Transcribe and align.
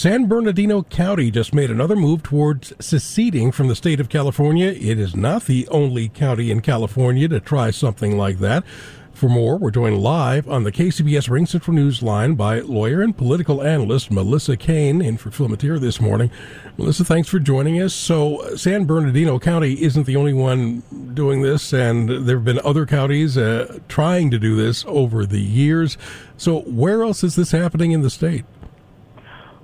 San 0.00 0.28
Bernardino 0.28 0.82
County 0.84 1.30
just 1.30 1.52
made 1.52 1.70
another 1.70 1.94
move 1.94 2.22
towards 2.22 2.72
seceding 2.80 3.52
from 3.52 3.68
the 3.68 3.76
state 3.76 4.00
of 4.00 4.08
California. 4.08 4.68
It 4.68 4.98
is 4.98 5.14
not 5.14 5.44
the 5.44 5.68
only 5.68 6.08
county 6.08 6.50
in 6.50 6.62
California 6.62 7.28
to 7.28 7.38
try 7.38 7.70
something 7.70 8.16
like 8.16 8.38
that. 8.38 8.64
For 9.12 9.28
more, 9.28 9.58
we're 9.58 9.70
joined 9.70 9.98
live 9.98 10.48
on 10.48 10.64
the 10.64 10.72
KCBS 10.72 11.28
Ring 11.28 11.44
Central 11.44 11.74
News 11.74 12.02
line 12.02 12.34
by 12.34 12.60
lawyer 12.60 13.02
and 13.02 13.14
political 13.14 13.62
analyst 13.62 14.10
Melissa 14.10 14.56
Caen 14.56 15.02
in 15.02 15.18
for 15.18 15.30
Phil 15.30 15.48
this 15.48 16.00
morning. 16.00 16.30
Melissa, 16.78 17.04
thanks 17.04 17.28
for 17.28 17.38
joining 17.38 17.82
us. 17.82 17.92
So, 17.92 18.56
San 18.56 18.86
Bernardino 18.86 19.38
County 19.38 19.82
isn't 19.82 20.06
the 20.06 20.16
only 20.16 20.32
one 20.32 20.82
doing 21.12 21.42
this, 21.42 21.74
and 21.74 22.26
there 22.26 22.36
have 22.36 22.44
been 22.46 22.60
other 22.64 22.86
counties 22.86 23.36
uh, 23.36 23.80
trying 23.88 24.30
to 24.30 24.38
do 24.38 24.56
this 24.56 24.82
over 24.88 25.26
the 25.26 25.42
years. 25.42 25.98
So, 26.38 26.60
where 26.60 27.02
else 27.02 27.22
is 27.22 27.36
this 27.36 27.50
happening 27.50 27.92
in 27.92 28.00
the 28.00 28.08
state? 28.08 28.46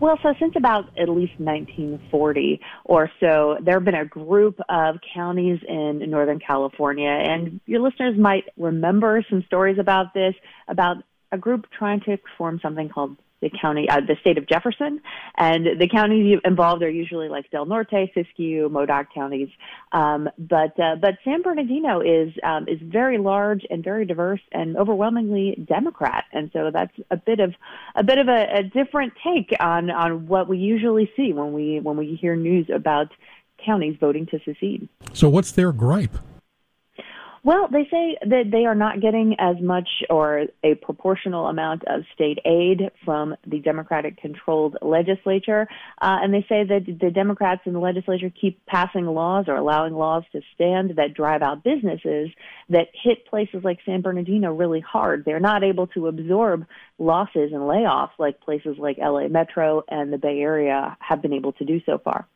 Well, 0.00 0.18
so 0.22 0.32
since 0.40 0.54
about 0.56 0.86
at 0.98 1.10
least 1.10 1.38
1940 1.38 2.60
or 2.86 3.10
so, 3.20 3.58
there 3.62 3.74
have 3.74 3.84
been 3.84 3.94
a 3.94 4.06
group 4.06 4.58
of 4.70 4.96
counties 5.14 5.60
in 5.68 6.02
Northern 6.08 6.40
California, 6.40 7.10
and 7.10 7.60
your 7.66 7.80
listeners 7.80 8.18
might 8.18 8.44
remember 8.56 9.22
some 9.28 9.44
stories 9.46 9.76
about 9.78 10.14
this, 10.14 10.34
about 10.68 10.96
a 11.32 11.36
group 11.36 11.66
trying 11.78 12.00
to 12.06 12.16
form 12.38 12.60
something 12.62 12.88
called 12.88 13.18
the 13.40 13.50
county, 13.60 13.88
uh, 13.88 14.00
the 14.00 14.16
state 14.20 14.38
of 14.38 14.46
Jefferson, 14.46 15.00
and 15.36 15.80
the 15.80 15.88
counties 15.88 16.38
involved 16.44 16.82
are 16.82 16.90
usually 16.90 17.28
like 17.28 17.50
Del 17.50 17.66
Norte, 17.66 18.10
Siskiyou, 18.14 18.70
Modoc 18.70 19.12
counties. 19.14 19.48
Um, 19.92 20.28
but 20.38 20.78
uh, 20.78 20.96
but 20.96 21.14
San 21.24 21.42
Bernardino 21.42 22.00
is 22.00 22.32
um, 22.42 22.68
is 22.68 22.78
very 22.82 23.18
large 23.18 23.66
and 23.70 23.82
very 23.82 24.04
diverse 24.04 24.40
and 24.52 24.76
overwhelmingly 24.76 25.64
Democrat, 25.68 26.24
and 26.32 26.50
so 26.52 26.70
that's 26.72 26.92
a 27.10 27.16
bit 27.16 27.40
of 27.40 27.54
a 27.94 28.04
bit 28.04 28.18
of 28.18 28.28
a, 28.28 28.58
a 28.58 28.62
different 28.62 29.12
take 29.24 29.54
on 29.60 29.90
on 29.90 30.26
what 30.26 30.48
we 30.48 30.58
usually 30.58 31.10
see 31.16 31.32
when 31.32 31.52
we 31.52 31.80
when 31.80 31.96
we 31.96 32.18
hear 32.20 32.36
news 32.36 32.68
about 32.74 33.08
counties 33.64 33.96
voting 34.00 34.26
to 34.26 34.38
secede. 34.44 34.88
So 35.12 35.28
what's 35.28 35.52
their 35.52 35.72
gripe? 35.72 36.16
Well, 37.42 37.68
they 37.72 37.88
say 37.90 38.18
that 38.20 38.50
they 38.52 38.66
are 38.66 38.74
not 38.74 39.00
getting 39.00 39.36
as 39.38 39.56
much 39.62 39.88
or 40.10 40.44
a 40.62 40.74
proportional 40.74 41.46
amount 41.46 41.84
of 41.86 42.02
state 42.14 42.38
aid 42.44 42.90
from 43.02 43.34
the 43.46 43.60
Democratic 43.60 44.18
controlled 44.18 44.76
legislature. 44.82 45.66
Uh, 46.02 46.18
and 46.22 46.34
they 46.34 46.44
say 46.50 46.64
that 46.64 46.98
the 47.00 47.10
Democrats 47.10 47.62
in 47.64 47.72
the 47.72 47.78
legislature 47.78 48.30
keep 48.38 48.64
passing 48.66 49.06
laws 49.06 49.46
or 49.48 49.56
allowing 49.56 49.94
laws 49.94 50.24
to 50.32 50.42
stand 50.54 50.96
that 50.96 51.14
drive 51.14 51.40
out 51.40 51.64
businesses 51.64 52.28
that 52.68 52.88
hit 53.02 53.26
places 53.26 53.64
like 53.64 53.78
San 53.86 54.02
Bernardino 54.02 54.52
really 54.52 54.80
hard. 54.80 55.24
They're 55.24 55.40
not 55.40 55.64
able 55.64 55.86
to 55.88 56.08
absorb 56.08 56.66
losses 56.98 57.52
and 57.52 57.62
layoffs 57.62 58.10
like 58.18 58.40
places 58.40 58.76
like 58.78 58.98
LA 58.98 59.28
Metro 59.28 59.82
and 59.88 60.12
the 60.12 60.18
Bay 60.18 60.40
Area 60.40 60.94
have 61.00 61.22
been 61.22 61.32
able 61.32 61.52
to 61.54 61.64
do 61.64 61.80
so 61.86 61.96
far. 61.96 62.28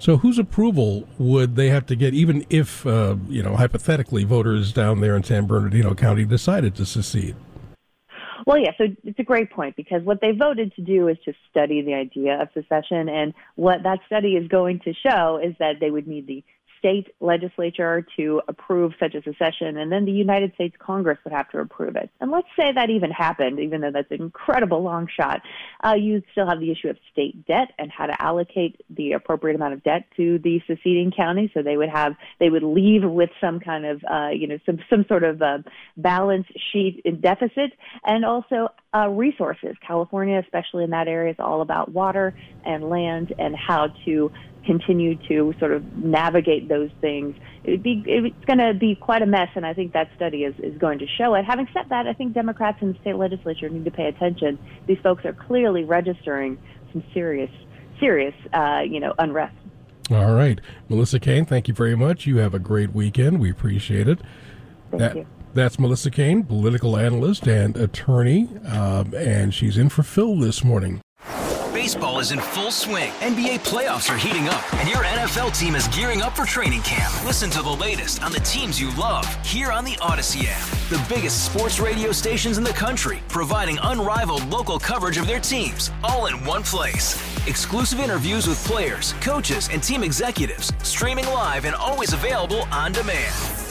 So, 0.00 0.16
whose 0.16 0.38
approval 0.38 1.08
would 1.18 1.56
they 1.56 1.70
have 1.70 1.84
to 1.86 1.96
get, 1.96 2.14
even 2.14 2.46
if, 2.48 2.86
uh, 2.86 3.16
you 3.28 3.42
know, 3.42 3.56
hypothetically, 3.56 4.22
voters 4.24 4.72
down 4.72 5.00
there 5.00 5.16
in 5.16 5.24
San 5.24 5.46
Bernardino 5.46 5.94
County 5.94 6.24
decided 6.24 6.76
to 6.76 6.86
secede? 6.86 7.34
Well, 8.46 8.58
yeah, 8.58 8.70
so 8.78 8.84
it's 9.04 9.18
a 9.18 9.24
great 9.24 9.50
point 9.50 9.76
because 9.76 10.02
what 10.04 10.20
they 10.20 10.30
voted 10.30 10.74
to 10.76 10.82
do 10.82 11.08
is 11.08 11.18
to 11.24 11.34
study 11.50 11.82
the 11.82 11.94
idea 11.94 12.40
of 12.40 12.48
secession. 12.54 13.08
And 13.08 13.34
what 13.56 13.82
that 13.82 13.98
study 14.06 14.36
is 14.36 14.48
going 14.48 14.80
to 14.84 14.94
show 14.94 15.38
is 15.42 15.54
that 15.58 15.80
they 15.80 15.90
would 15.90 16.06
need 16.06 16.26
the 16.26 16.44
state 16.78 17.08
legislature 17.20 18.06
to 18.16 18.40
approve 18.48 18.92
such 19.00 19.14
a 19.14 19.22
secession, 19.22 19.76
and 19.76 19.90
then 19.92 20.04
the 20.04 20.12
United 20.12 20.54
States 20.54 20.76
Congress 20.78 21.18
would 21.24 21.32
have 21.32 21.50
to 21.50 21.58
approve 21.58 21.96
it. 21.96 22.10
And 22.20 22.30
let's 22.30 22.48
say 22.58 22.72
that 22.72 22.90
even 22.90 23.10
happened, 23.10 23.58
even 23.60 23.80
though 23.80 23.90
that's 23.90 24.10
an 24.10 24.22
incredible 24.22 24.82
long 24.82 25.08
shot, 25.18 25.42
uh, 25.84 25.94
you 25.94 26.22
still 26.32 26.48
have 26.48 26.60
the 26.60 26.70
issue 26.70 26.88
of 26.88 26.96
state 27.12 27.46
debt 27.46 27.72
and 27.78 27.90
how 27.90 28.06
to 28.06 28.22
allocate 28.22 28.80
the 28.90 29.12
appropriate 29.12 29.56
amount 29.56 29.74
of 29.74 29.82
debt 29.82 30.04
to 30.16 30.38
the 30.38 30.60
seceding 30.66 31.10
counties. 31.10 31.50
So 31.54 31.62
they 31.62 31.76
would 31.76 31.88
have, 31.88 32.14
they 32.40 32.50
would 32.50 32.62
leave 32.62 33.04
with 33.04 33.30
some 33.40 33.60
kind 33.60 33.84
of, 33.84 34.04
uh, 34.10 34.28
you 34.28 34.46
know, 34.46 34.58
some 34.64 34.78
some 34.90 35.04
sort 35.08 35.24
of 35.24 35.42
uh, 35.42 35.58
balance 35.96 36.46
sheet 36.72 37.02
in 37.04 37.20
deficit, 37.20 37.72
and 38.04 38.24
also 38.24 38.68
uh, 38.94 39.08
resources. 39.08 39.76
California, 39.86 40.38
especially 40.38 40.84
in 40.84 40.90
that 40.90 41.08
area, 41.08 41.32
is 41.32 41.36
all 41.38 41.60
about 41.60 41.90
water 41.90 42.34
and 42.64 42.88
land 42.88 43.34
and 43.38 43.54
how 43.56 43.88
to 44.04 44.30
continue 44.64 45.16
to 45.28 45.54
sort 45.58 45.72
of 45.72 45.82
navigate 45.96 46.68
those 46.68 46.90
things. 47.00 47.34
It'd 47.64 47.82
be, 47.82 48.02
it's 48.06 48.44
going 48.44 48.58
to 48.58 48.74
be 48.74 48.94
quite 48.94 49.22
a 49.22 49.26
mess, 49.26 49.48
and 49.54 49.64
I 49.64 49.72
think 49.72 49.92
that 49.92 50.10
study 50.16 50.44
is, 50.44 50.54
is 50.58 50.76
going 50.78 50.98
to 50.98 51.06
show 51.06 51.34
it. 51.34 51.44
Having 51.44 51.68
said 51.72 51.86
that, 51.90 52.06
I 52.06 52.12
think 52.12 52.34
Democrats 52.34 52.78
in 52.82 52.92
the 52.92 52.98
state 53.00 53.16
legislature 53.16 53.68
need 53.68 53.84
to 53.84 53.90
pay 53.90 54.06
attention. 54.06 54.58
These 54.86 54.98
folks 55.02 55.24
are 55.24 55.32
clearly 55.32 55.84
registering 55.84 56.58
some 56.92 57.02
serious, 57.14 57.50
serious, 58.00 58.34
uh, 58.52 58.80
you 58.86 59.00
know, 59.00 59.14
unrest. 59.18 59.54
All 60.10 60.34
right. 60.34 60.60
Melissa 60.88 61.18
Caen, 61.20 61.44
thank 61.44 61.68
you 61.68 61.74
very 61.74 61.94
much. 61.94 62.26
You 62.26 62.38
have 62.38 62.54
a 62.54 62.58
great 62.58 62.94
weekend. 62.94 63.40
We 63.40 63.50
appreciate 63.50 64.08
it. 64.08 64.20
Thank 64.90 65.00
that, 65.00 65.16
you. 65.16 65.26
That's 65.54 65.78
Melissa 65.78 66.10
Caen, 66.10 66.44
political 66.44 66.96
analyst 66.96 67.46
and 67.46 67.76
attorney, 67.76 68.48
um, 68.66 69.14
and 69.14 69.52
she's 69.52 69.78
in 69.78 69.88
for 69.88 70.02
Phil 70.02 70.36
this 70.36 70.62
morning. 70.62 71.00
Baseball 71.72 72.18
is 72.18 72.32
in 72.32 72.40
full 72.40 72.70
swing. 72.70 73.10
NBA 73.20 73.60
playoffs 73.60 74.12
are 74.12 74.18
heating 74.18 74.48
up, 74.48 74.74
and 74.74 74.88
your 74.88 74.98
NFL 75.04 75.58
team 75.58 75.74
is 75.74 75.88
gearing 75.88 76.22
up 76.22 76.36
for 76.36 76.44
training 76.44 76.82
camp. 76.82 77.12
Listen 77.24 77.48
to 77.50 77.62
the 77.62 77.70
latest 77.70 78.22
on 78.22 78.32
the 78.32 78.40
teams 78.40 78.80
you 78.80 78.94
love 78.96 79.26
here 79.44 79.70
on 79.72 79.84
the 79.84 79.96
Odyssey 80.02 80.46
app. 80.48 80.66
The 80.90 81.02
biggest 81.08 81.44
sports 81.50 81.78
radio 81.78 82.12
stations 82.12 82.58
in 82.58 82.64
the 82.64 82.70
country, 82.70 83.20
providing 83.28 83.78
unrivaled 83.82 84.46
local 84.48 84.78
coverage 84.78 85.18
of 85.18 85.26
their 85.26 85.40
teams, 85.40 85.90
all 86.02 86.26
in 86.26 86.44
one 86.44 86.62
place. 86.62 87.14
Exclusive 87.46 88.00
interviews 88.00 88.46
with 88.46 88.62
players, 88.64 89.14
coaches, 89.20 89.68
and 89.72 89.82
team 89.82 90.02
executives, 90.02 90.72
streaming 90.82 91.26
live 91.26 91.64
and 91.64 91.74
always 91.74 92.12
available 92.12 92.62
on 92.70 92.92
demand. 92.92 93.57